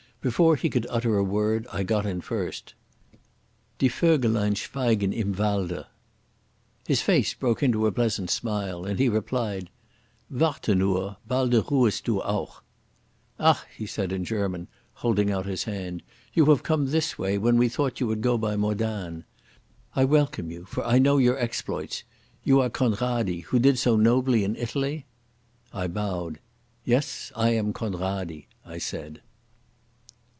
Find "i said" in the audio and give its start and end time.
5.71-5.87, 28.63-29.23